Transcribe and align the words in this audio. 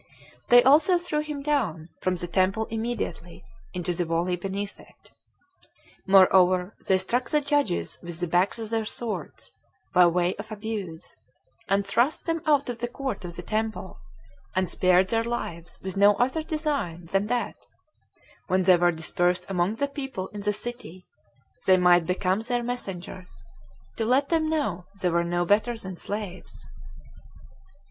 They 0.49 0.63
also 0.63 0.97
threw 0.97 1.19
him 1.19 1.43
down 1.43 1.89
from 2.01 2.15
the 2.15 2.25
temple 2.27 2.65
immediately 2.71 3.45
into 3.71 3.93
the 3.93 4.03
valley 4.03 4.35
beneath 4.35 4.79
it. 4.79 5.11
Moreover, 6.07 6.75
they 6.87 6.97
struck 6.97 7.29
the 7.29 7.39
judges 7.39 7.99
with 8.01 8.19
the 8.19 8.25
backs 8.27 8.57
of 8.57 8.71
their 8.71 8.83
swords, 8.83 9.53
by 9.93 10.07
way 10.07 10.35
of 10.37 10.51
abuse, 10.51 11.15
and 11.69 11.85
thrust 11.85 12.25
them 12.25 12.41
out 12.47 12.67
of 12.67 12.79
the 12.79 12.87
court 12.87 13.23
of 13.23 13.35
the 13.35 13.43
temple, 13.43 13.99
and 14.55 14.71
spared 14.71 15.09
their 15.09 15.23
lives 15.23 15.79
with 15.83 15.95
no 15.95 16.15
other 16.15 16.41
design 16.41 17.05
than 17.11 17.27
that, 17.27 17.67
when 18.47 18.63
they 18.63 18.77
were 18.77 18.89
dispersed 18.91 19.45
among 19.49 19.75
the 19.75 19.87
people 19.87 20.29
in 20.29 20.41
the 20.41 20.51
city, 20.53 21.05
they 21.67 21.77
might 21.77 22.07
become 22.07 22.39
their 22.39 22.63
messengers, 22.63 23.45
to 23.97 24.05
let 24.05 24.29
them 24.29 24.49
know 24.49 24.87
they 24.99 25.11
were 25.11 25.23
no 25.23 25.45
better 25.45 25.77
than 25.77 25.95
slaves. 25.95 26.67